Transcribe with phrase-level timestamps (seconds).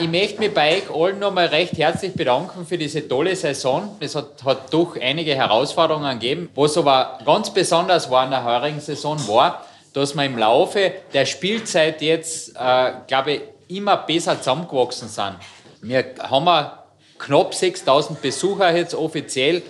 [0.00, 3.96] Ich möchte mich bei euch allen nochmal recht herzlich bedanken für diese tolle Saison.
[3.98, 6.48] Es hat, hat doch einige Herausforderungen gegeben.
[6.54, 9.64] Was aber ganz besonders war in der heurigen Saison war,
[9.94, 13.40] dass wir im Laufe der Spielzeit jetzt, äh, glaube ich,
[13.76, 15.34] immer besser zusammengewachsen sind.
[15.82, 16.70] Wir haben
[17.18, 19.62] knapp 6000 Besucher jetzt offiziell.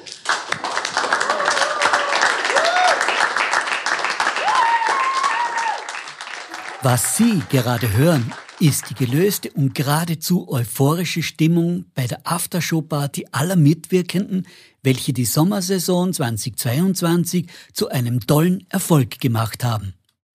[6.83, 13.55] Was Sie gerade hören, ist die gelöste und geradezu euphorische Stimmung bei der Aftershow-Party aller
[13.55, 14.49] Mitwirkenden,
[14.83, 19.95] welche die Sommersaison 2022 zu einem tollen Erfolg gemacht haben.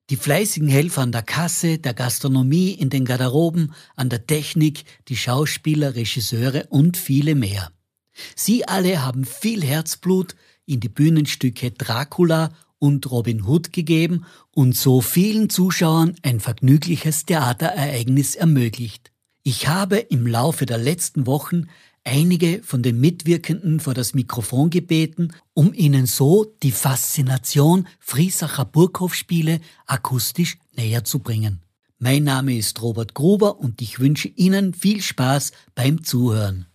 [0.09, 5.17] Die fleißigen Helfer an der Kasse, der Gastronomie, in den Garderoben, an der Technik, die
[5.17, 7.71] Schauspieler, Regisseure und viele mehr.
[8.35, 12.51] Sie alle haben viel Herzblut in die Bühnenstücke Dracula
[12.83, 19.13] und Robin Hood gegeben und so vielen Zuschauern ein vergnügliches Theaterereignis ermöglicht.
[19.41, 21.67] Ich habe im Laufe der letzten Wochen
[22.03, 29.61] einige von den Mitwirkenden vor das Mikrofon gebeten, um ihnen so die Faszination Friesacher Burghofspiele
[29.85, 31.61] akustisch näher zu bringen.
[31.99, 36.65] Mein Name ist Robert Gruber und ich wünsche Ihnen viel Spaß beim Zuhören.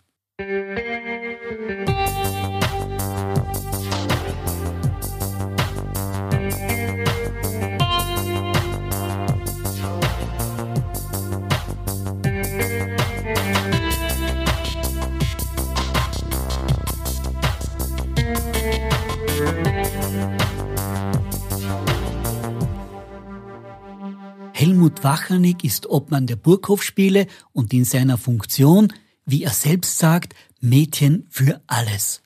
[24.89, 28.91] Helmut Wachelnig ist Obmann der Burghofspiele und in seiner Funktion,
[29.23, 32.23] wie er selbst sagt, Mädchen für alles.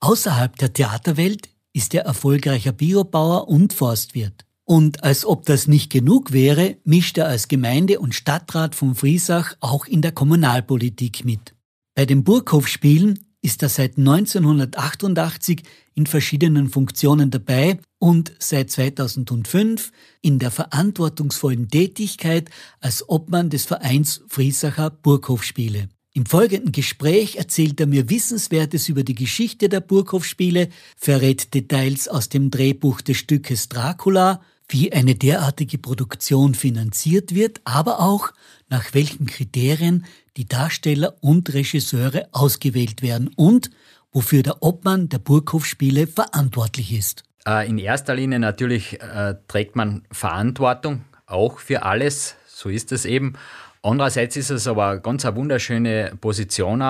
[0.00, 4.44] Außerhalb der Theaterwelt ist er erfolgreicher Biobauer und Forstwirt.
[4.64, 9.54] Und als ob das nicht genug wäre, mischt er als Gemeinde- und Stadtrat von Friesach
[9.60, 11.54] auch in der Kommunalpolitik mit.
[11.94, 15.62] Bei den Burghofspielen ist er seit 1988
[15.94, 19.92] in verschiedenen Funktionen dabei und seit 2005
[20.22, 22.48] in der verantwortungsvollen Tätigkeit
[22.80, 25.88] als Obmann des Vereins Friesacher Burghofspiele.
[26.14, 32.30] Im folgenden Gespräch erzählt er mir Wissenswertes über die Geschichte der Burghofspiele, verrät Details aus
[32.30, 38.30] dem Drehbuch des Stückes Dracula, wie eine derartige Produktion finanziert wird, aber auch
[38.68, 43.70] nach welchen Kriterien die Darsteller und Regisseure ausgewählt werden und
[44.12, 47.24] wofür der Obmann der Burghofspiele verantwortlich ist.
[47.46, 53.04] Äh, in erster Linie natürlich äh, trägt man Verantwortung auch für alles, so ist es
[53.04, 53.34] eben.
[53.82, 56.80] Andererseits ist es aber ganz eine wunderschöne Position,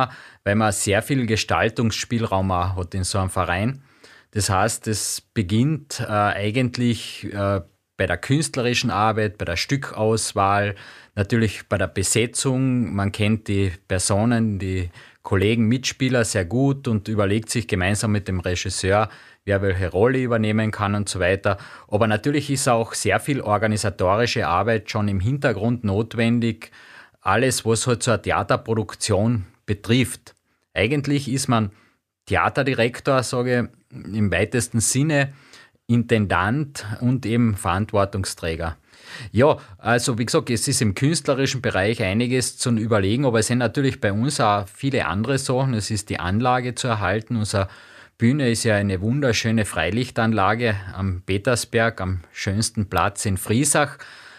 [0.44, 3.82] weil man sehr viel Gestaltungsspielraum hat in so einem Verein.
[4.34, 7.60] Das heißt, es beginnt äh, eigentlich äh,
[7.96, 10.74] bei der künstlerischen Arbeit, bei der Stückauswahl,
[11.14, 12.92] natürlich bei der Besetzung.
[12.92, 14.90] Man kennt die Personen, die
[15.22, 19.08] Kollegen, Mitspieler sehr gut und überlegt sich gemeinsam mit dem Regisseur,
[19.44, 21.56] wer welche Rolle übernehmen kann und so weiter.
[21.86, 26.72] Aber natürlich ist auch sehr viel organisatorische Arbeit schon im Hintergrund notwendig.
[27.20, 30.34] Alles, was halt eine Theaterproduktion betrifft.
[30.74, 31.70] Eigentlich ist man
[32.26, 35.32] Theaterdirektor, sage ich im weitesten Sinne,
[35.86, 38.76] Intendant und eben Verantwortungsträger.
[39.32, 43.58] Ja, also wie gesagt, es ist im künstlerischen Bereich einiges zu überlegen, aber es sind
[43.58, 45.74] natürlich bei uns auch viele andere Sachen.
[45.74, 47.36] Es ist die Anlage zu erhalten.
[47.36, 47.68] Unsere
[48.16, 53.98] Bühne ist ja eine wunderschöne Freilichtanlage am Petersberg, am schönsten Platz in Friesach.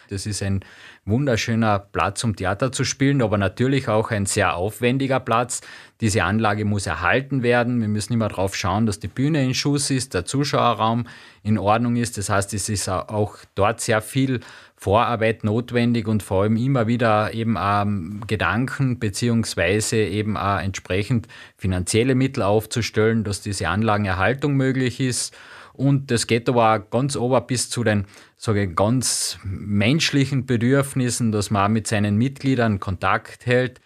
[0.10, 0.62] Das ist ein
[1.06, 5.62] wunderschöner Platz, um Theater zu spielen, aber natürlich auch ein sehr aufwendiger Platz.
[6.02, 7.80] Diese Anlage muss erhalten werden.
[7.82, 11.08] Wir müssen immer darauf schauen, dass die Bühne in Schuss ist, der Zuschauerraum
[11.44, 12.18] in Ordnung ist.
[12.18, 14.42] Das heißt, es ist auch dort sehr viel
[14.76, 21.28] Vorarbeit notwendig und vor allem immer wieder eben ähm, Gedanken beziehungsweise eben auch entsprechend
[21.58, 25.36] finanzielle Mittel aufzustellen, dass diese Anlagenerhaltung möglich ist.
[25.78, 28.06] Und das geht aber auch ganz ober bis zu den
[28.38, 33.82] sage ich, ganz menschlichen Bedürfnissen, dass man auch mit seinen Mitgliedern Kontakt hält,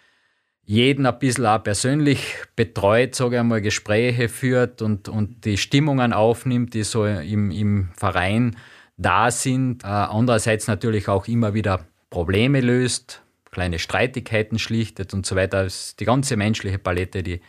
[0.64, 6.12] jeden ein bisschen auch persönlich betreut, sage ich einmal, Gespräche führt und, und die Stimmungen
[6.12, 8.56] aufnimmt, die so im, im Verein
[8.96, 9.82] da sind.
[9.82, 15.64] Äh, andererseits natürlich auch immer wieder Probleme löst, kleine Streitigkeiten schlichtet und so weiter.
[15.64, 17.40] Das ist die ganze menschliche Palette, die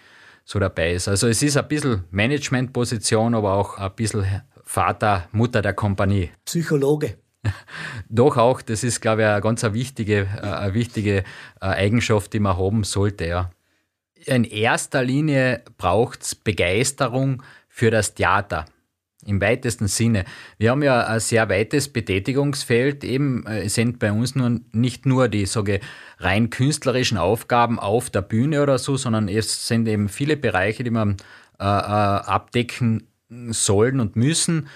[0.44, 1.08] so dabei ist.
[1.08, 4.26] Also es ist ein bisschen Managementposition, aber auch ein bisschen
[4.64, 6.30] Vater, Mutter der Kompanie.
[6.46, 7.18] Psychologe.
[8.10, 11.24] Doch auch, das ist, glaube ich, eine ganz wichtige, eine wichtige äh,
[11.60, 13.26] Eigenschaft, die man haben sollte.
[13.26, 13.52] Ja.
[14.26, 18.66] In erster Linie braucht es Begeisterung für das Theater.
[19.26, 20.26] Im weitesten Sinne.
[20.58, 23.04] Wir haben ja ein sehr weites Betätigungsfeld.
[23.04, 25.80] Eben äh, sind bei uns nun nicht nur die sage,
[26.20, 30.92] rein künstlerischen Aufgaben auf der Bühne oder so, sondern es sind eben viele Bereiche, die
[30.92, 31.18] man
[31.60, 33.08] äh, äh, abdecken
[33.50, 34.68] sollen und müssen.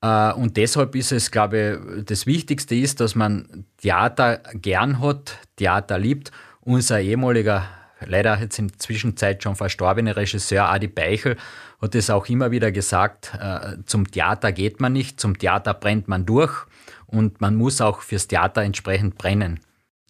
[0.00, 5.38] Äh, und deshalb ist es, glaube ich, das Wichtigste ist, dass man Theater gern hat,
[5.56, 6.30] Theater liebt.
[6.60, 7.64] Unser ehemaliger,
[8.04, 11.36] leider jetzt in der Zwischenzeit schon verstorbene Regisseur Adi Beichel
[11.80, 16.08] hat es auch immer wieder gesagt, äh, zum Theater geht man nicht, zum Theater brennt
[16.08, 16.66] man durch
[17.06, 19.60] und man muss auch fürs Theater entsprechend brennen.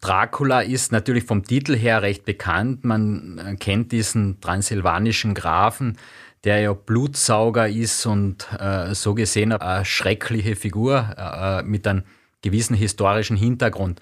[0.00, 2.84] Dracula ist natürlich vom Titel her recht bekannt.
[2.84, 5.98] Man äh, kennt diesen transsilvanischen Grafen,
[6.44, 12.04] der ja Blutsauger ist und äh, so gesehen eine schreckliche Figur äh, mit einem
[12.42, 14.00] gewissen historischen Hintergrund.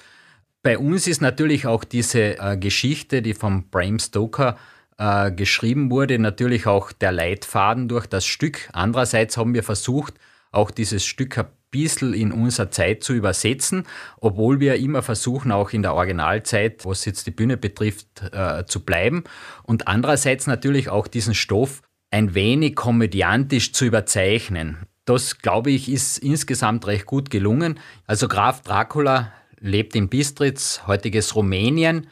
[0.66, 4.56] Bei uns ist natürlich auch diese äh, Geschichte, die vom Bram Stoker
[4.98, 8.68] äh, geschrieben wurde, natürlich auch der Leitfaden durch das Stück.
[8.72, 10.14] Andererseits haben wir versucht,
[10.50, 13.84] auch dieses Stück ein bisschen in unsere Zeit zu übersetzen,
[14.20, 18.84] obwohl wir immer versuchen, auch in der Originalzeit, was jetzt die Bühne betrifft, äh, zu
[18.84, 19.22] bleiben.
[19.62, 21.80] Und andererseits natürlich auch diesen Stoff
[22.10, 24.78] ein wenig komödiantisch zu überzeichnen.
[25.04, 27.78] Das, glaube ich, ist insgesamt recht gut gelungen.
[28.08, 32.08] Also Graf Dracula lebt in Bistritz, heutiges Rumänien,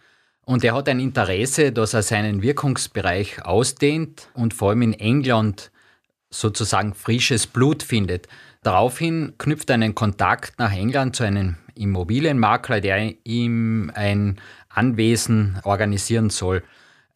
[0.47, 5.71] und er hat ein Interesse, dass er seinen Wirkungsbereich ausdehnt und vor allem in England
[6.31, 8.29] sozusagen frisches Blut findet.
[8.63, 16.31] Daraufhin knüpft er einen Kontakt nach England zu einem Immobilienmakler, der ihm ein Anwesen organisieren
[16.31, 16.63] soll.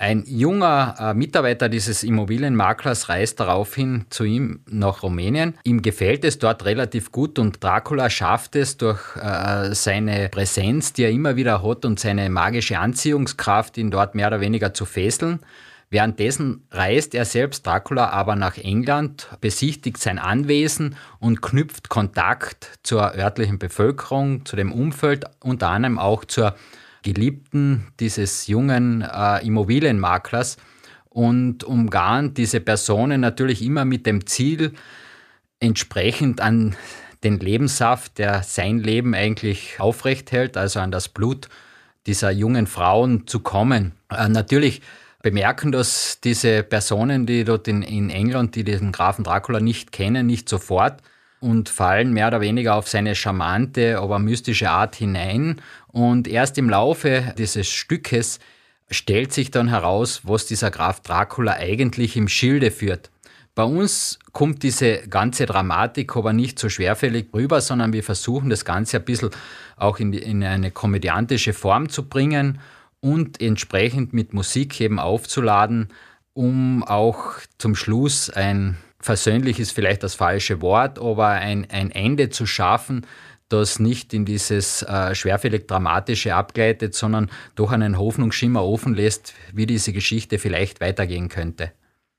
[0.00, 5.59] Ein junger äh, Mitarbeiter dieses Immobilienmaklers reist daraufhin zu ihm nach Rumänien.
[5.65, 11.03] Ihm gefällt es dort relativ gut und Dracula schafft es durch äh, seine Präsenz, die
[11.03, 15.41] er immer wieder hat und seine magische Anziehungskraft, ihn dort mehr oder weniger zu fesseln.
[15.91, 23.17] Währenddessen reist er selbst Dracula aber nach England, besichtigt sein Anwesen und knüpft Kontakt zur
[23.17, 26.55] örtlichen Bevölkerung, zu dem Umfeld, unter anderem auch zur
[27.13, 30.57] Geliebten dieses jungen äh, Immobilienmaklers
[31.09, 34.75] und umgarnt diese Personen natürlich immer mit dem Ziel,
[35.61, 36.77] entsprechend an
[37.25, 41.49] den Lebenssaft, der sein Leben eigentlich aufrecht hält, also an das Blut
[42.07, 43.93] dieser jungen Frauen zu kommen.
[44.11, 44.83] Äh, natürlich
[45.23, 50.27] bemerken das diese Personen, die dort in, in England, die diesen Grafen Dracula nicht kennen,
[50.27, 51.03] nicht sofort
[51.40, 55.61] und fallen mehr oder weniger auf seine charmante, aber mystische Art hinein.
[55.88, 58.38] Und erst im Laufe dieses Stückes
[58.90, 63.11] stellt sich dann heraus, was dieser Graf Dracula eigentlich im Schilde führt.
[63.55, 68.64] Bei uns kommt diese ganze Dramatik aber nicht so schwerfällig rüber, sondern wir versuchen das
[68.64, 69.31] Ganze ein bisschen
[69.76, 72.61] auch in, in eine komödiantische Form zu bringen
[73.00, 75.88] und entsprechend mit Musik eben aufzuladen,
[76.35, 82.31] um auch zum Schluss ein versöhnlich ist vielleicht das falsche Wort, aber ein, ein Ende
[82.31, 83.06] zu schaffen,
[83.49, 89.67] das nicht in dieses äh, schwerfällig Dramatische abgleitet, sondern doch einen Hoffnungsschimmer offen lässt, wie
[89.67, 91.73] diese Geschichte vielleicht weitergehen könnte.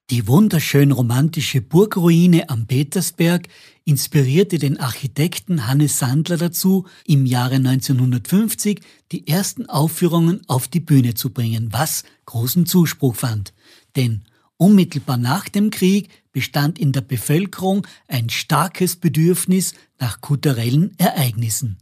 [0.09, 3.47] Die wunderschön romantische Burgruine am Petersberg
[3.85, 8.81] inspirierte den Architekten Hannes Sandler dazu, im Jahre 1950
[9.11, 13.53] die ersten Aufführungen auf die Bühne zu bringen, was großen Zuspruch fand.
[13.95, 14.23] Denn
[14.59, 21.77] unmittelbar nach dem Krieg bestand in der Bevölkerung ein starkes Bedürfnis nach kulturellen Ereignissen.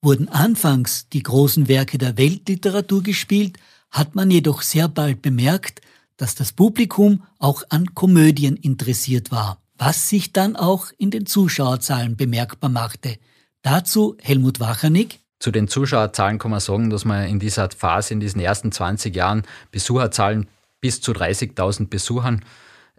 [0.00, 3.58] Wurden anfangs die großen Werke der Weltliteratur gespielt,
[3.90, 5.80] hat man jedoch sehr bald bemerkt,
[6.16, 12.16] dass das Publikum auch an Komödien interessiert war, was sich dann auch in den Zuschauerzahlen
[12.16, 13.18] bemerkbar machte.
[13.62, 15.20] Dazu Helmut Wachernick.
[15.40, 19.14] Zu den Zuschauerzahlen kann man sagen, dass man in dieser Phase, in diesen ersten 20
[19.14, 19.42] Jahren
[19.72, 20.46] Besucherzahlen
[20.82, 22.44] bis zu 30.000 Besuchern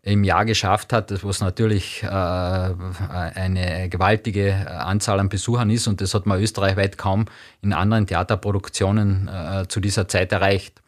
[0.01, 6.13] im Jahr geschafft hat, was natürlich äh, eine gewaltige Anzahl an Besuchern ist und das
[6.13, 7.25] hat man österreichweit kaum
[7.61, 10.81] in anderen Theaterproduktionen äh, zu dieser Zeit erreicht.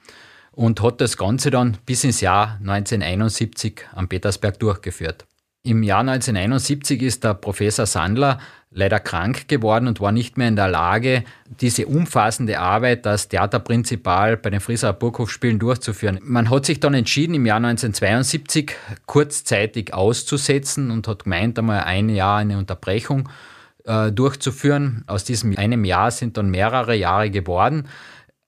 [0.52, 5.26] Und hat das Ganze dann bis ins Jahr 1971 am Petersberg durchgeführt.
[5.66, 8.38] Im Jahr 1971 ist der Professor Sandler
[8.70, 11.24] leider krank geworden und war nicht mehr in der Lage,
[11.60, 16.20] diese umfassende Arbeit als Theaterprinzipal bei den Frieser Burghofspielen durchzuführen.
[16.22, 18.74] Man hat sich dann entschieden, im Jahr 1972
[19.08, 23.28] kurzzeitig auszusetzen und hat gemeint, einmal ein Jahr eine Unterbrechung
[23.86, 25.04] äh, durchzuführen.
[25.08, 27.88] Aus diesem einem Jahr sind dann mehrere Jahre geworden.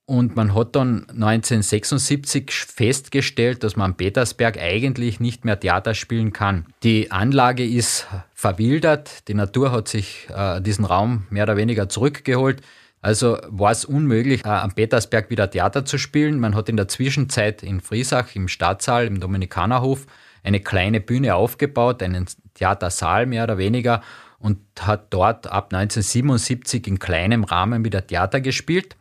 [0.09, 6.65] Und man hat dann 1976 festgestellt, dass man Petersberg eigentlich nicht mehr Theater spielen kann.
[6.81, 12.61] Die Anlage ist verwildert, die Natur hat sich äh, diesen Raum mehr oder weniger zurückgeholt.
[13.01, 16.39] Also war es unmöglich, äh, am Petersberg wieder Theater zu spielen.
[16.39, 20.05] Man hat in der Zwischenzeit in Friesach im Stadtsaal, im Dominikanerhof,
[20.41, 24.01] eine kleine Bühne aufgebaut, einen Theatersaal mehr oder weniger
[24.39, 28.95] und hat dort ab 1977 in kleinem Rahmen wieder Theater gespielt.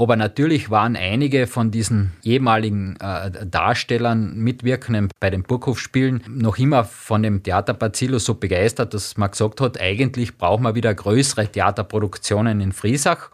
[0.00, 6.84] Aber natürlich waren einige von diesen ehemaligen äh, Darstellern, Mitwirkenden bei den Burghofspielen noch immer
[6.84, 11.48] von dem Theater Bacillus so begeistert, dass man gesagt hat, eigentlich brauchen wir wieder größere
[11.48, 13.30] Theaterproduktionen in Friesach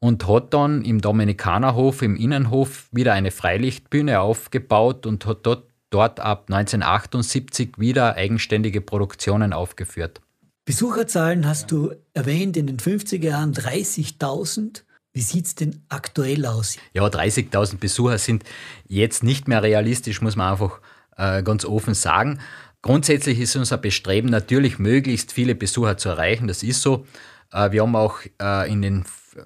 [0.00, 6.18] und hat dann im Dominikanerhof, im Innenhof wieder eine Freilichtbühne aufgebaut und hat dort, dort
[6.18, 10.20] ab 1978 wieder eigenständige Produktionen aufgeführt.
[10.64, 14.82] Besucherzahlen hast du erwähnt in den 50er Jahren 30.000.
[15.16, 16.76] Wie sieht es denn aktuell aus?
[16.92, 18.44] Ja, 30.000 Besucher sind
[18.86, 20.78] jetzt nicht mehr realistisch, muss man einfach
[21.16, 22.38] äh, ganz offen sagen.
[22.82, 26.48] Grundsätzlich ist unser Bestreben natürlich, möglichst viele Besucher zu erreichen.
[26.48, 27.06] Das ist so.
[27.50, 29.04] Äh, wir haben auch äh, in den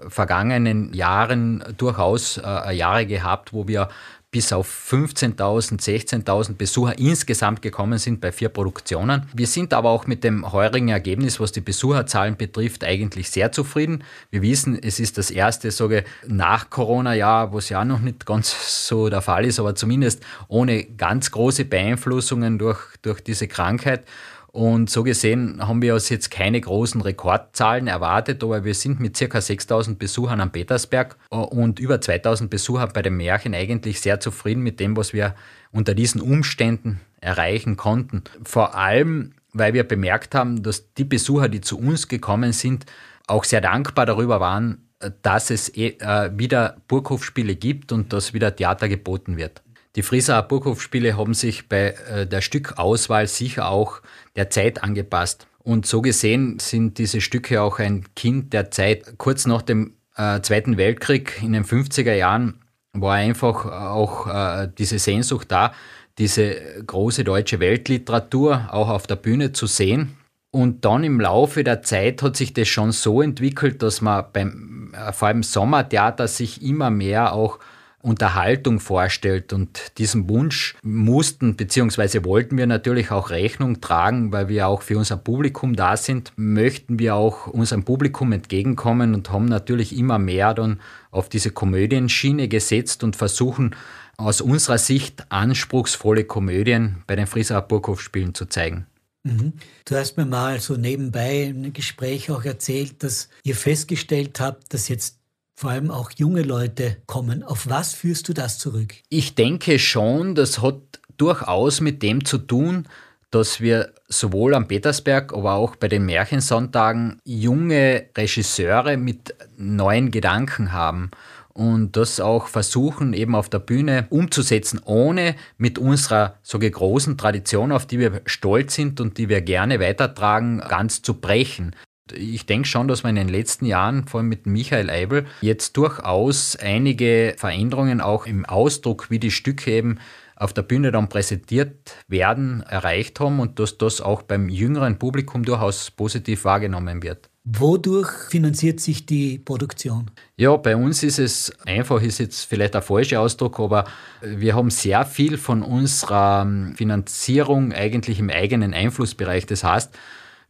[0.09, 3.89] vergangenen Jahren durchaus äh, Jahre gehabt, wo wir
[4.31, 9.27] bis auf 15.000, 16.000 Besucher insgesamt gekommen sind bei vier Produktionen.
[9.35, 14.05] Wir sind aber auch mit dem heurigen Ergebnis, was die Besucherzahlen betrifft, eigentlich sehr zufrieden.
[14.31, 19.09] Wir wissen, es ist das erste sage, nach Corona-Jahr, was ja noch nicht ganz so
[19.09, 24.05] der Fall ist, aber zumindest ohne ganz große Beeinflussungen durch, durch diese Krankheit.
[24.53, 29.17] Und so gesehen haben wir uns jetzt keine großen Rekordzahlen erwartet, aber wir sind mit
[29.17, 34.19] circa 6000 Besuchern am Petersberg äh, und über 2000 Besuchern bei den Märchen eigentlich sehr
[34.19, 35.35] zufrieden mit dem, was wir
[35.71, 38.25] unter diesen Umständen erreichen konnten.
[38.43, 42.87] Vor allem, weil wir bemerkt haben, dass die Besucher, die zu uns gekommen sind,
[43.29, 44.89] auch sehr dankbar darüber waren,
[45.23, 49.63] dass es äh, wieder Burghofspiele gibt und dass wieder Theater geboten wird.
[49.97, 54.03] Die Frieser Burghofspiele haben sich bei äh, der Stückauswahl sicher auch
[54.37, 55.49] der Zeit angepasst.
[55.59, 59.19] Und so gesehen sind diese Stücke auch ein Kind der Zeit.
[59.19, 62.61] Kurz nach dem äh, Zweiten Weltkrieg in den 50er Jahren
[62.93, 65.73] war einfach auch äh, diese Sehnsucht da,
[66.19, 66.55] diese
[66.87, 70.17] große deutsche Weltliteratur auch auf der Bühne zu sehen.
[70.53, 74.93] Und dann im Laufe der Zeit hat sich das schon so entwickelt, dass man beim
[75.13, 77.61] vor allem Sommertheater sich immer mehr auch
[78.03, 79.53] Unterhaltung vorstellt.
[79.53, 82.25] Und diesem Wunsch mussten bzw.
[82.25, 86.99] wollten wir natürlich auch Rechnung tragen, weil wir auch für unser Publikum da sind, möchten
[86.99, 90.81] wir auch unserem Publikum entgegenkommen und haben natürlich immer mehr dann
[91.11, 93.75] auf diese Komödienschiene gesetzt und versuchen
[94.17, 98.87] aus unserer Sicht anspruchsvolle Komödien bei den Frieserer Burghofspielen zu zeigen.
[99.23, 99.53] Mhm.
[99.85, 104.89] Du hast mir mal so nebenbei im Gespräch auch erzählt, dass ihr festgestellt habt, dass
[104.89, 105.20] jetzt
[105.61, 107.43] vor allem auch junge Leute kommen.
[107.43, 108.95] Auf was führst du das zurück?
[109.11, 110.81] Ich denke schon, das hat
[111.19, 112.89] durchaus mit dem zu tun,
[113.31, 120.73] dass wir sowohl am Petersberg, aber auch bei den Märchensonntagen junge Regisseure mit neuen Gedanken
[120.73, 121.11] haben
[121.53, 127.71] und das auch versuchen, eben auf der Bühne umzusetzen, ohne mit unserer so großen Tradition,
[127.71, 131.77] auf die wir stolz sind und die wir gerne weitertragen, ganz zu brechen
[132.13, 135.77] ich denke schon, dass wir in den letzten Jahren, vor allem mit Michael Eibel, jetzt
[135.77, 139.99] durchaus einige Veränderungen auch im Ausdruck, wie die Stücke eben
[140.37, 145.45] auf der Bühne dann präsentiert werden, erreicht haben und dass das auch beim jüngeren Publikum
[145.45, 147.29] durchaus positiv wahrgenommen wird.
[147.45, 150.11] Wodurch finanziert sich die Produktion?
[150.37, 153.87] Ja, bei uns ist es einfach, ist jetzt vielleicht der falsche Ausdruck, aber
[154.23, 159.47] wir haben sehr viel von unserer Finanzierung eigentlich im eigenen Einflussbereich.
[159.47, 159.91] Das heißt,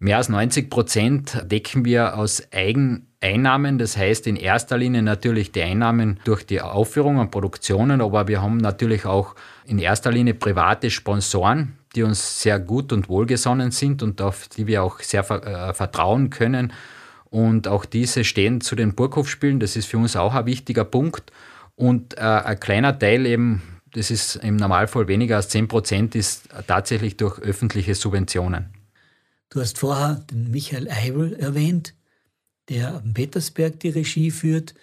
[0.03, 5.61] Mehr als 90 Prozent decken wir aus Eigeneinnahmen, das heißt in erster Linie natürlich die
[5.61, 9.35] Einnahmen durch die Aufführung und Produktionen, aber wir haben natürlich auch
[9.67, 14.67] in erster Linie private Sponsoren, die uns sehr gut und wohlgesonnen sind und auf die
[14.67, 16.73] wir auch sehr äh, vertrauen können.
[17.29, 21.31] Und auch diese stehen zu den Burghofspielen, das ist für uns auch ein wichtiger Punkt.
[21.77, 23.61] Und äh, ein kleiner Teil eben,
[23.93, 28.80] das ist im Normalfall weniger als 10 Prozent, ist tatsächlich durch öffentliche Subventionen.
[29.51, 31.95] Du hast vorher den Michael Eibel erwähnt,
[32.69, 34.75] der am Petersberg die Regie führt,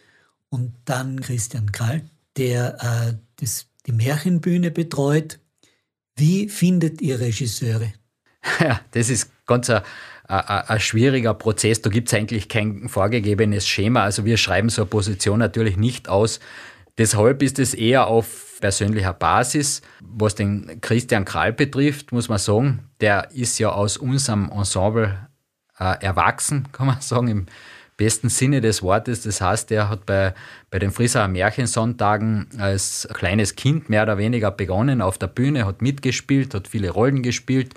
[0.49, 2.03] und dann Christian Krall,
[2.37, 5.39] der äh, das, die Märchenbühne betreut.
[6.15, 7.93] Wie findet ihr Regisseure?
[8.61, 9.81] Ja, das ist ganz ein,
[10.27, 11.81] ein, ein schwieriger Prozess.
[11.81, 14.03] Da gibt es eigentlich kein vorgegebenes Schema.
[14.03, 16.39] Also wir schreiben so eine Position natürlich nicht aus.
[16.97, 19.81] Deshalb ist es eher auf persönlicher Basis.
[20.01, 25.27] Was den Christian Krall betrifft, muss man sagen, der ist ja aus unserem Ensemble
[25.79, 27.45] äh, erwachsen, kann man sagen, im
[27.97, 29.23] besten Sinne des Wortes.
[29.23, 30.33] Das heißt, er hat bei,
[30.69, 35.81] bei den Frisser Märchensonntagen als kleines Kind mehr oder weniger begonnen auf der Bühne, hat
[35.81, 37.73] mitgespielt, hat viele Rollen gespielt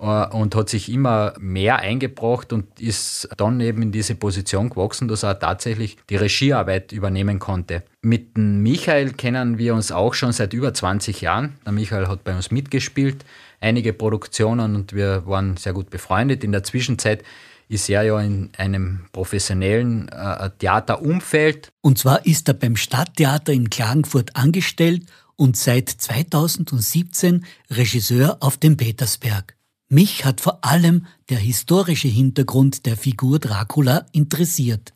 [0.00, 5.24] und hat sich immer mehr eingebracht und ist dann eben in diese Position gewachsen, dass
[5.24, 7.82] er tatsächlich die Regiearbeit übernehmen konnte.
[8.00, 11.58] Mit dem Michael kennen wir uns auch schon seit über 20 Jahren.
[11.66, 13.26] Der Michael hat bei uns mitgespielt,
[13.60, 16.44] einige Produktionen und wir waren sehr gut befreundet.
[16.44, 17.22] In der Zwischenzeit
[17.68, 21.68] ist er ja in einem professionellen äh, Theaterumfeld.
[21.82, 25.02] Und zwar ist er beim Stadttheater in Klagenfurt angestellt
[25.36, 29.59] und seit 2017 Regisseur auf dem Petersberg.
[29.92, 34.94] Mich hat vor allem der historische Hintergrund der Figur Dracula interessiert.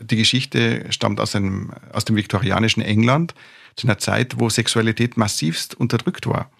[0.00, 3.34] Die Geschichte stammt aus, einem, aus dem viktorianischen England,
[3.74, 6.50] zu einer Zeit, wo Sexualität massivst unterdrückt war.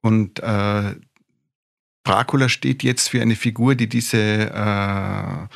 [0.00, 0.94] Und äh,
[2.04, 5.46] Dracula steht jetzt für eine Figur, die diese, äh,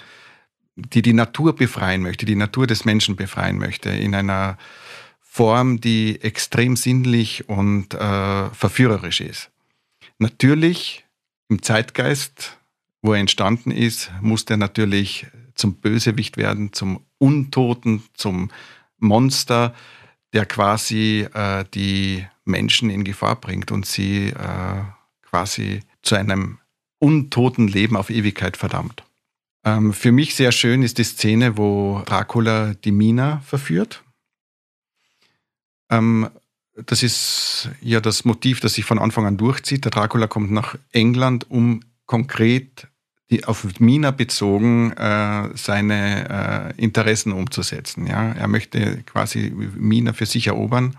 [0.77, 4.59] die die Natur befreien möchte, die Natur des Menschen befreien möchte, in einer
[5.21, 9.51] Form, die extrem sinnlich und äh, verführerisch ist.
[10.19, 11.07] Natürlich
[11.49, 12.59] im Zeitgeist,
[13.03, 18.51] wo er entstanden ist, muss er natürlich zum Bösewicht werden, zum Untoten, zum
[18.99, 19.75] Monster,
[20.33, 24.83] der quasi äh, die Menschen in Gefahr bringt und sie äh,
[25.23, 26.59] quasi zu einem
[26.99, 29.05] untoten Leben auf Ewigkeit verdammt.
[29.65, 34.03] Ähm, für mich sehr schön ist die Szene, wo Dracula die Mina verführt.
[35.91, 36.31] Ähm,
[36.75, 39.85] das ist ja das Motiv, das sich von Anfang an durchzieht.
[39.85, 42.89] Der Dracula kommt nach England, um konkret
[43.31, 48.07] die, auf Mina bezogen äh, seine äh, Interessen umzusetzen.
[48.07, 48.33] Ja?
[48.33, 50.97] Er möchte quasi Mina für sich erobern.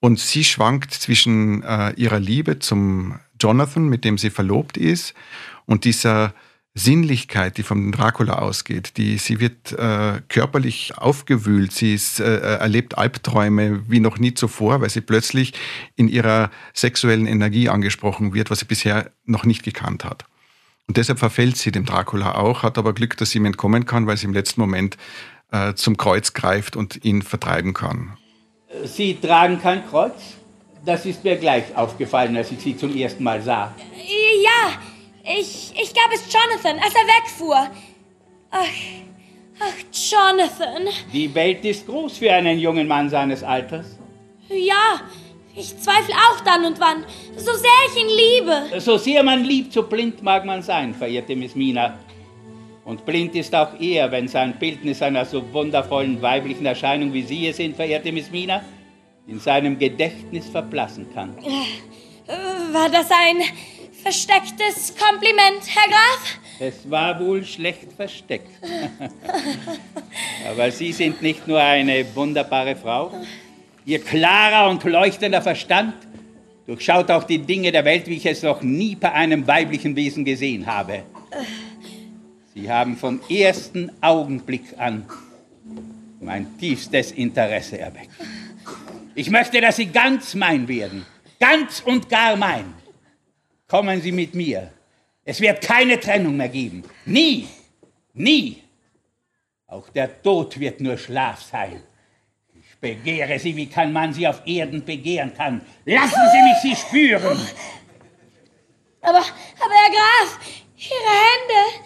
[0.00, 5.14] Und sie schwankt zwischen äh, ihrer Liebe zum Jonathan, mit dem sie verlobt ist,
[5.66, 6.32] und dieser
[6.78, 12.96] Sinnlichkeit, die vom Dracula ausgeht, die sie wird äh, körperlich aufgewühlt, sie ist, äh, erlebt
[12.96, 15.52] Albträume wie noch nie zuvor, weil sie plötzlich
[15.96, 20.24] in ihrer sexuellen Energie angesprochen wird, was sie bisher noch nicht gekannt hat.
[20.86, 24.06] Und deshalb verfällt sie dem Dracula auch, hat aber Glück, dass sie ihm entkommen kann,
[24.06, 24.96] weil sie im letzten Moment
[25.50, 28.16] äh, zum Kreuz greift und ihn vertreiben kann.
[28.84, 30.36] Sie tragen kein Kreuz?
[30.84, 33.74] Das ist mir gleich aufgefallen, als ich Sie zum ersten Mal sah.
[34.42, 34.78] Ja,
[35.28, 37.70] ich, ich gab es Jonathan, als er wegfuhr.
[38.50, 38.66] Ach,
[39.60, 40.88] ach, Jonathan.
[41.12, 43.98] Die Welt ist groß für einen jungen Mann seines Alters.
[44.48, 45.00] Ja,
[45.54, 47.04] ich zweifle auch dann und wann,
[47.36, 48.80] so sehr ich ihn liebe.
[48.80, 51.98] So sehr man liebt, so blind mag man sein, verehrte Miss Mina.
[52.84, 57.48] Und blind ist auch er, wenn sein Bildnis einer so wundervollen weiblichen Erscheinung wie Sie
[57.48, 58.62] es sind, verehrte Miss Mina,
[59.26, 61.36] in seinem Gedächtnis verblassen kann.
[61.36, 63.42] Äh, war das ein
[64.08, 66.38] verstecktes Kompliment, Herr Graf?
[66.58, 68.48] Es war wohl schlecht versteckt.
[70.48, 73.12] Aber Sie sind nicht nur eine wunderbare Frau.
[73.84, 75.92] Ihr klarer und leuchtender Verstand
[76.66, 80.24] durchschaut auch die Dinge der Welt, wie ich es noch nie bei einem weiblichen Wesen
[80.24, 81.02] gesehen habe.
[82.54, 85.04] Sie haben vom ersten Augenblick an
[86.18, 88.12] mein tiefstes Interesse erweckt.
[89.14, 91.04] Ich möchte, dass Sie ganz mein werden.
[91.38, 92.72] Ganz und gar mein.
[93.68, 94.72] Kommen Sie mit mir.
[95.24, 96.82] Es wird keine Trennung mehr geben.
[97.04, 97.46] Nie.
[98.14, 98.62] Nie.
[99.66, 101.82] Auch der Tod wird nur Schlaf sein.
[102.54, 105.60] Ich begehre Sie, wie kein Mann Sie auf Erden begehren kann.
[105.84, 107.38] Lassen Sie mich Sie spüren.
[109.02, 110.40] Aber, aber Herr Graf,
[110.76, 111.84] Ihre Hände,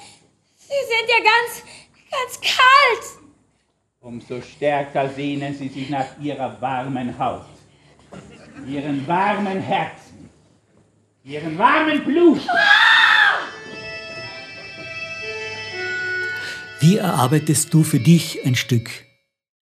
[0.57, 1.63] sie sind ja ganz,
[2.11, 3.23] ganz kalt
[4.03, 7.47] umso stärker sehnen sie sich nach ihrer warmen Haut,
[8.67, 10.12] ihren warmen Herzen,
[11.25, 12.41] ihren warmen Blut.
[16.81, 18.91] Wie erarbeitest du für dich ein Stück?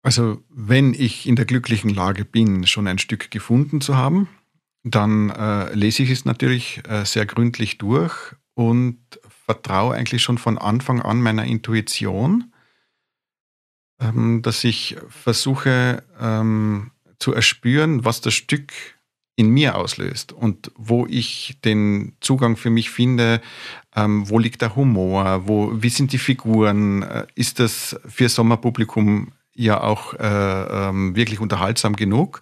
[0.02, 4.30] Also wenn ich in der glücklichen Lage bin, schon ein Stück gefunden zu haben,
[4.84, 9.00] dann äh, lese ich es natürlich äh, sehr gründlich durch und
[9.45, 12.54] vertraue eigentlich schon von Anfang an meiner Intuition
[14.00, 18.72] ähm, dass ich versuche ähm, zu erspüren, was das Stück
[19.39, 23.39] in mir auslöst und wo ich den Zugang für mich finde,
[23.95, 29.32] ähm, wo liegt der Humor, wo, wie sind die Figuren, äh, ist das für Sommerpublikum
[29.56, 32.41] ja auch äh, ähm, wirklich unterhaltsam genug.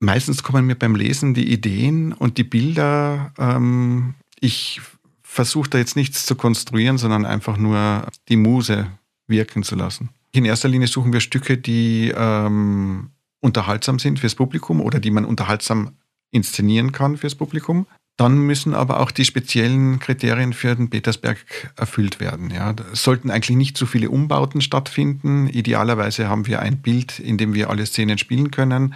[0.00, 3.32] Meistens kommen mir beim Lesen die Ideen und die Bilder.
[3.38, 4.82] Ähm, ich
[5.22, 8.86] versuche da jetzt nichts zu konstruieren, sondern einfach nur die Muse
[9.28, 10.10] wirken zu lassen.
[10.32, 15.24] In erster Linie suchen wir Stücke, die ähm, unterhaltsam sind fürs Publikum oder die man
[15.24, 15.96] unterhaltsam
[16.30, 17.86] inszenieren kann fürs Publikum.
[18.16, 21.38] Dann müssen aber auch die speziellen Kriterien für den Petersberg
[21.76, 22.50] erfüllt werden.
[22.50, 25.48] Ja, da sollten eigentlich nicht zu viele Umbauten stattfinden.
[25.48, 28.94] Idealerweise haben wir ein Bild, in dem wir alle Szenen spielen können,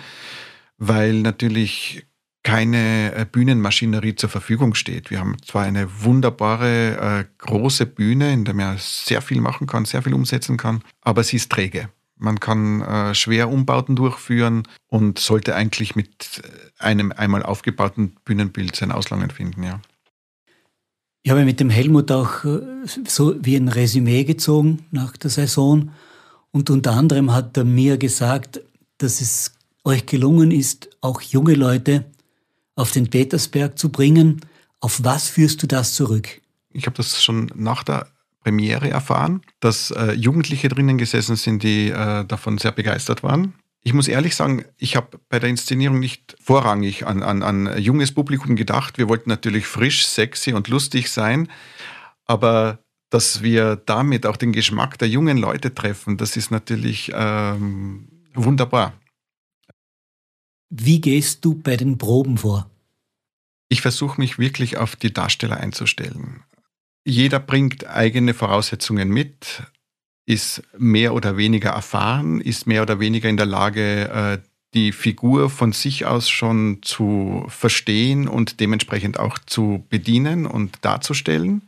[0.77, 2.05] weil natürlich
[2.43, 5.11] keine äh, Bühnenmaschinerie zur Verfügung steht.
[5.11, 9.87] Wir haben zwar eine wunderbare äh, große Bühne, in der man sehr viel machen kann,
[9.87, 11.89] sehr viel umsetzen kann, aber sie ist träge.
[12.25, 16.43] Man kann äh, schwer Umbauten durchführen und sollte eigentlich mit
[16.79, 19.81] einem einmal aufgebauten Bühnenbild sein Auslangen finden, ja.
[21.23, 22.61] Ich habe mit dem Helmut auch äh,
[23.07, 25.91] so wie ein Resümee gezogen nach der Saison
[26.51, 28.61] und unter anderem hat er mir gesagt,
[28.99, 29.53] dass es
[29.85, 32.05] euch gelungen ist, auch junge Leute
[32.75, 34.41] auf den Petersberg zu bringen.
[34.81, 36.41] Auf was führst du das zurück?
[36.71, 38.07] Ich habe das schon nach der
[38.45, 43.55] Premiere erfahren, dass äh, Jugendliche drinnen gesessen sind, die äh, davon sehr begeistert waren.
[43.83, 48.13] Ich muss ehrlich sagen, ich habe bei der Inszenierung nicht vorrangig an, an, an junges
[48.13, 48.97] Publikum gedacht.
[48.99, 51.49] Wir wollten natürlich frisch, sexy und lustig sein,
[52.25, 52.79] aber
[53.11, 58.95] dass wir damit auch den Geschmack der jungen Leute treffen, das ist natürlich ähm, wunderbar.
[60.71, 62.71] Wie gehst du bei den Proben vor?
[63.69, 66.43] Ich versuche mich wirklich auf die Darsteller einzustellen.
[67.05, 69.63] Jeder bringt eigene Voraussetzungen mit,
[70.27, 74.39] ist mehr oder weniger erfahren, ist mehr oder weniger in der Lage, äh,
[74.73, 81.63] die Figur von sich aus schon zu verstehen und dementsprechend auch zu bedienen und darzustellen.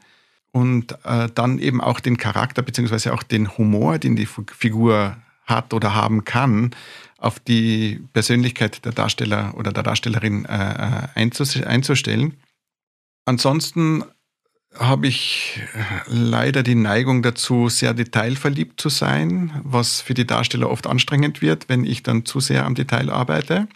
[0.53, 5.75] Und äh, dann eben auch den Charakter beziehungsweise auch den Humor, den die Figur hat
[5.75, 6.75] oder haben kann,
[7.18, 12.35] auf die Persönlichkeit der Darsteller oder der Darstellerin äh einzustellen.
[13.27, 14.05] Ansonsten
[14.78, 20.70] habe ich äh, leider die Neigung dazu, sehr detailverliebt zu sein, was für die Darsteller
[20.70, 23.68] oft anstrengend wird, wenn ich dann zu sehr am Detail arbeite.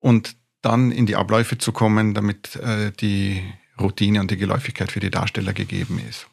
[0.00, 3.42] Und dann in die Abläufe zu kommen, damit äh, die
[3.80, 6.27] Routine und die Geläufigkeit für die Darsteller gegeben ist.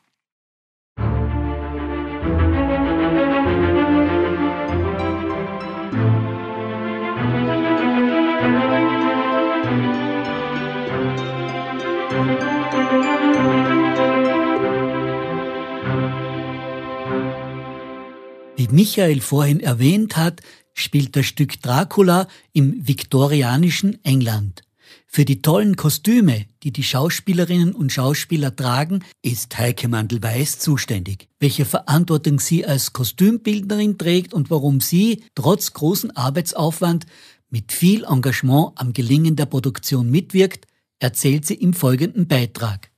[18.58, 20.42] Wie Michael vorhin erwähnt hat,
[20.74, 24.62] spielt das Stück Dracula im viktorianischen England.
[25.08, 31.28] Für die tollen Kostüme, die die Schauspielerinnen und Schauspieler tragen, ist Heike Mandel-Weiß zuständig.
[31.40, 37.06] Welche Verantwortung sie als Kostümbildnerin trägt und warum sie, trotz großen Arbeitsaufwand,
[37.50, 40.66] mit viel Engagement am Gelingen der Produktion mitwirkt,
[41.00, 42.90] erzählt sie im folgenden Beitrag.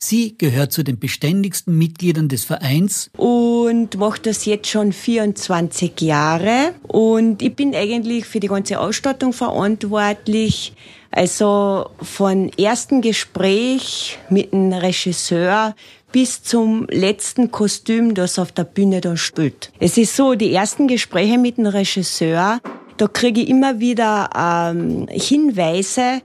[0.00, 3.10] Sie gehört zu den beständigsten Mitgliedern des Vereins.
[3.16, 6.74] Und macht das jetzt schon 24 Jahre.
[6.86, 10.72] Und ich bin eigentlich für die ganze Ausstattung verantwortlich.
[11.10, 15.74] Also von ersten Gespräch mit dem Regisseur
[16.12, 19.72] bis zum letzten Kostüm, das auf der Bühne dann spielt.
[19.80, 22.60] Es ist so, die ersten Gespräche mit dem Regisseur,
[22.98, 26.22] da kriege ich immer wieder ähm, Hinweise,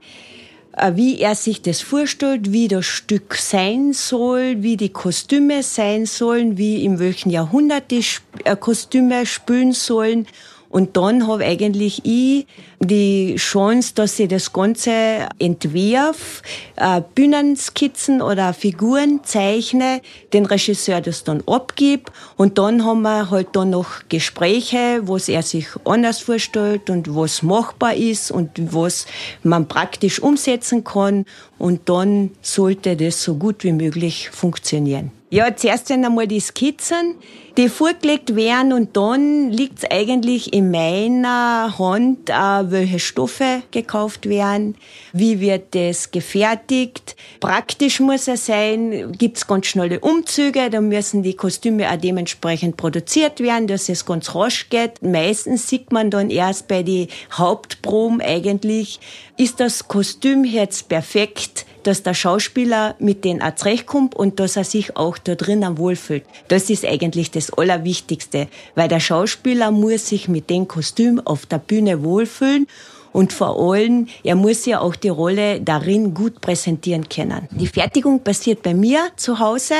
[0.94, 6.58] wie er sich das vorstellt, wie das Stück sein soll, wie die Kostüme sein sollen,
[6.58, 8.04] wie in welchem Jahrhundert die
[8.44, 10.26] äh, Kostüme spielen sollen.
[10.74, 12.48] Und dann habe eigentlich ich
[12.80, 16.42] die Chance, dass ich das Ganze entwerf,
[16.74, 20.00] äh, Bühnenskizzen oder Figuren zeichne,
[20.32, 25.44] den Regisseur das dann abgibt und dann haben wir halt dann noch Gespräche, was er
[25.44, 29.06] sich anders vorstellt und was machbar ist und was
[29.44, 31.24] man praktisch umsetzen kann
[31.56, 35.12] und dann sollte das so gut wie möglich funktionieren.
[35.34, 37.16] Ja, zuerst sind einmal die Skizzen,
[37.56, 44.28] die vorgelegt werden und dann liegt es eigentlich in meiner Hand, äh, welche Stoffe gekauft
[44.28, 44.76] werden,
[45.12, 47.16] wie wird das gefertigt.
[47.40, 52.76] Praktisch muss es sein, gibt es ganz schnelle Umzüge, da müssen die Kostüme auch dementsprechend
[52.76, 55.02] produziert werden, dass es ganz rasch geht.
[55.02, 59.00] Meistens sieht man dann erst bei den Hauptproben eigentlich,
[59.36, 64.64] ist das Kostüm jetzt perfekt, dass der Schauspieler mit denen auch zurechtkommt und dass er
[64.64, 66.24] sich auch da drinnen wohlfühlt.
[66.48, 71.58] Das ist eigentlich das Allerwichtigste, weil der Schauspieler muss sich mit dem Kostüm auf der
[71.58, 72.66] Bühne wohlfühlen
[73.14, 77.48] und vor allem, er muss ja auch die Rolle darin gut präsentieren können.
[77.52, 79.74] Die Fertigung passiert bei mir zu Hause.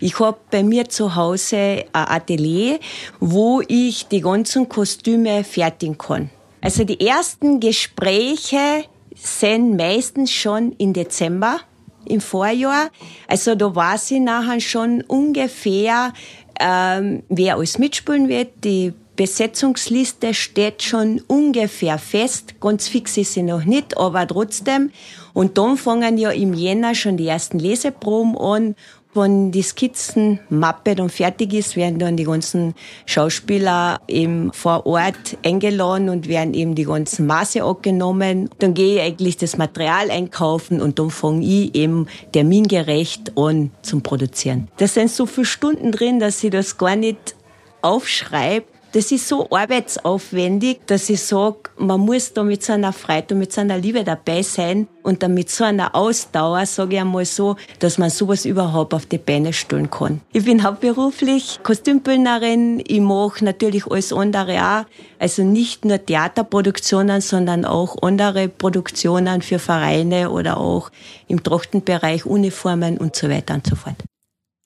[0.00, 2.80] Ich habe bei mir zu Hause ein Atelier,
[3.20, 6.30] wo ich die ganzen Kostüme fertigen kann.
[6.62, 8.84] Also die ersten Gespräche
[9.20, 11.60] sind meistens schon im Dezember
[12.04, 12.90] im Vorjahr.
[13.26, 16.12] Also da weiß ich nachher schon ungefähr,
[16.60, 18.64] ähm, wer alles mitspielen wird.
[18.64, 22.60] Die Besetzungsliste steht schon ungefähr fest.
[22.60, 24.90] Ganz fix ist sie noch nicht, aber trotzdem.
[25.34, 28.76] Und dann fangen ja im Jänner schon die ersten Leseproben an
[29.18, 32.74] wenn die Skizzenmappe dann fertig ist, werden dann die ganzen
[33.06, 38.50] Schauspieler eben vor Ort eingeladen und werden eben die ganzen Maße abgenommen.
[38.58, 44.02] Dann gehe ich eigentlich das Material einkaufen und dann fange ich eben termingerecht an zum
[44.02, 44.68] Produzieren.
[44.76, 47.34] Da sind so viele Stunden drin, dass ich das gar nicht
[47.82, 53.34] aufschreibe das ist so arbeitsaufwendig, dass ich sage, man muss da mit so einer Freude
[53.34, 57.00] und mit so einer Liebe dabei sein und dann mit so einer Ausdauer, sage ich
[57.00, 60.20] einmal so, dass man sowas überhaupt auf die Beine stellen kann.
[60.32, 64.84] Ich bin hauptberuflich Kostümbildnerin, ich mache natürlich alles andere auch,
[65.18, 70.90] also nicht nur Theaterproduktionen, sondern auch andere Produktionen für Vereine oder auch
[71.26, 74.07] im Trachtenbereich Uniformen und so weiter und so fort.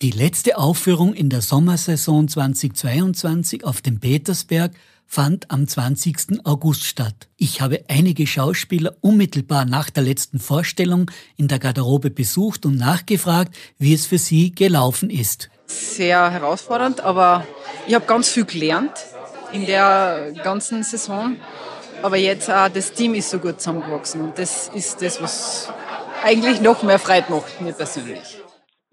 [0.02, 4.72] Die letzte Aufführung in der Sommersaison 2022 auf dem Petersberg
[5.06, 6.44] fand am 20.
[6.44, 7.14] August statt.
[7.36, 13.54] Ich habe einige Schauspieler unmittelbar nach der letzten Vorstellung in der Garderobe besucht und nachgefragt,
[13.78, 15.50] wie es für sie gelaufen ist.
[15.66, 17.46] Sehr herausfordernd, aber
[17.86, 18.94] ich habe ganz viel gelernt
[19.52, 21.36] in der ganzen Saison.
[22.02, 25.68] Aber jetzt auch das Team ist so gut zusammengewachsen und das ist das, was
[26.24, 28.41] eigentlich noch mehr Freude macht, mir persönlich.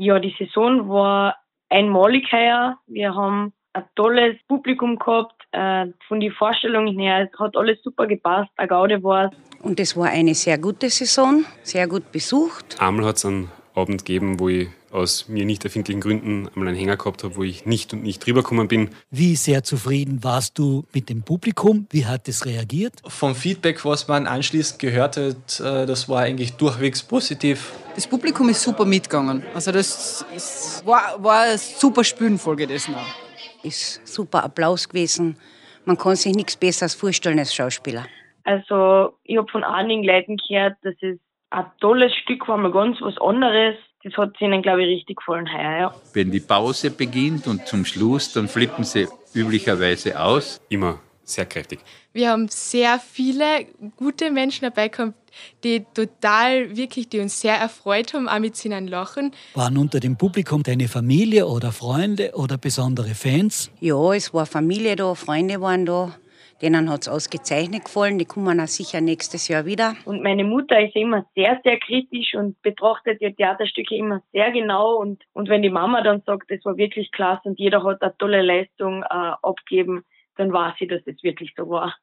[0.01, 1.35] Ja, die Saison war
[1.67, 2.77] einmalig heuer.
[2.87, 5.35] Wir haben ein tolles Publikum gehabt.
[5.51, 8.49] Äh, von den Vorstellungen her es hat alles super gepasst.
[8.55, 9.29] Eine Gaude war
[9.61, 12.77] Und es war eine sehr gute Saison, sehr gut besucht.
[12.79, 16.77] Einmal hat es einen Abend gegeben, wo ich aus mir nicht erfindlichen Gründen einmal einen
[16.77, 18.91] Hänger gehabt habe, wo ich nicht und nicht drüber gekommen bin.
[19.11, 21.87] Wie sehr zufrieden warst du mit dem Publikum?
[21.91, 22.93] Wie hat es reagiert?
[23.05, 27.73] Vom Feedback, was man anschließend gehört hat, äh, das war eigentlich durchwegs positiv.
[27.99, 29.43] Das Publikum ist super mitgegangen.
[29.53, 33.65] Also das ist, war, war eine super Spülenfolge dessen auch.
[33.65, 35.35] Ist super Applaus gewesen.
[35.83, 38.05] Man kann sich nichts Besseres vorstellen als Schauspieler.
[38.45, 43.01] Also ich habe von einigen Leuten gehört, dass es ein tolles Stück war, mal ganz
[43.01, 43.75] was anderes.
[44.05, 45.79] Das hat ihnen, glaube ich, richtig gefallen heuer.
[45.79, 45.95] Ja.
[46.13, 50.61] Wenn die Pause beginnt und zum Schluss, dann flippen sie üblicherweise aus.
[50.69, 51.79] Immer sehr kräftig.
[52.13, 55.13] Wir haben sehr viele gute Menschen dabei gehabt,
[55.63, 59.31] die total wirklich, die uns sehr erfreut haben, auch mit ihnen lachen.
[59.55, 63.71] Waren unter dem Publikum deine Familie oder Freunde oder besondere Fans?
[63.79, 66.15] Ja, es war Familie da, Freunde waren da.
[66.61, 68.17] Denen hat es ausgezeichnet gefallen.
[68.17, 69.95] Die kommen auch sicher nächstes Jahr wieder.
[70.05, 74.95] Und meine Mutter ist immer sehr, sehr kritisch und betrachtet die Theaterstücke immer sehr genau.
[74.95, 78.17] Und, und wenn die Mama dann sagt, das war wirklich klasse und jeder hat eine
[78.17, 80.03] tolle Leistung äh, abgegeben,
[80.35, 81.95] dann weiß sie, dass das wirklich so war.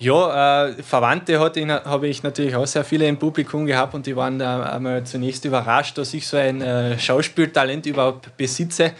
[0.00, 4.40] Ja, äh, Verwandte habe ich natürlich auch sehr viele im Publikum gehabt und die waren
[4.40, 8.92] äh, einmal zunächst überrascht, dass ich so ein äh, Schauspieltalent überhaupt besitze.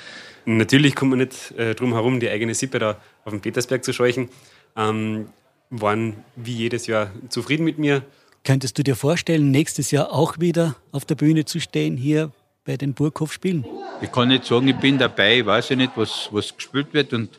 [0.45, 3.93] Natürlich kommt man nicht äh, drum herum, die eigene Sippe da auf dem Petersberg zu
[3.93, 4.29] scheuchen
[4.77, 5.29] ähm,
[5.71, 8.03] waren wie jedes Jahr zufrieden mit mir.
[8.43, 12.33] Könntest du dir vorstellen, nächstes Jahr auch wieder auf der Bühne zu stehen, hier
[12.65, 13.67] bei den Burghof-Spielen?
[14.01, 17.13] Ich kann nicht sagen, ich bin dabei, ich weiß ja nicht, was, was gespielt wird.
[17.13, 17.39] Und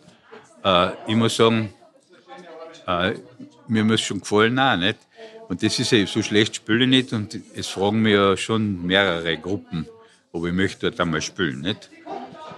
[0.64, 1.74] äh, ich muss sagen,
[2.90, 3.16] äh,
[3.68, 4.98] mir muss schon gefallen auch, nicht?
[5.48, 8.86] Und das ist ja, so schlecht spiele ich nicht und es fragen mir ja schon
[8.86, 9.88] mehrere Gruppen,
[10.32, 11.90] ob ich möchte dort einmal spielen, nicht?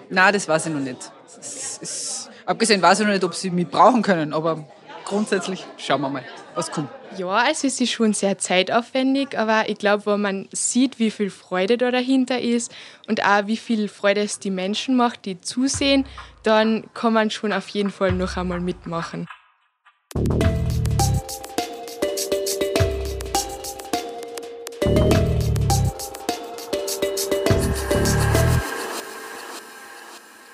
[0.09, 1.11] Nein, das weiß ich noch nicht.
[1.37, 4.65] Das ist Abgesehen weiß ich noch nicht, ob sie mich brauchen können, aber
[5.05, 6.23] grundsätzlich schauen wir mal,
[6.55, 6.89] was kommt.
[7.17, 11.29] Ja, also es ist schon sehr zeitaufwendig, aber ich glaube, wenn man sieht, wie viel
[11.29, 12.73] Freude da dahinter ist
[13.07, 16.05] und auch wie viel Freude es die Menschen macht, die zusehen,
[16.43, 19.27] dann kann man schon auf jeden Fall noch einmal mitmachen.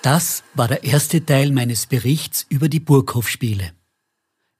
[0.07, 3.71] Das war der erste Teil meines Berichts über die Burghof-Spiele.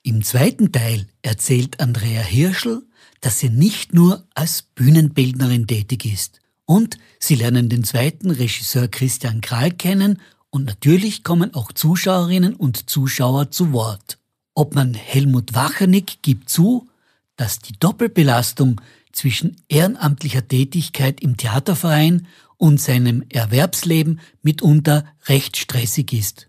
[0.03, 2.83] Im zweiten Teil erzählt Andrea Hirschl,
[3.21, 6.41] dass sie nicht nur als Bühnenbildnerin tätig ist.
[6.65, 12.89] Und sie lernen den zweiten Regisseur Christian Kral kennen und natürlich kommen auch Zuschauerinnen und
[12.89, 14.17] Zuschauer zu Wort.
[14.58, 16.89] Obmann Helmut Wachernick gibt zu,
[17.36, 22.26] dass die Doppelbelastung zwischen ehrenamtlicher Tätigkeit im Theaterverein
[22.58, 26.46] und seinem Erwerbsleben mitunter recht stressig ist.